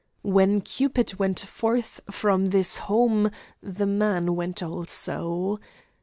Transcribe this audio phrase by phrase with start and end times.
[0.23, 3.29] When Cupid went forth from this home
[3.61, 5.59] the man went also.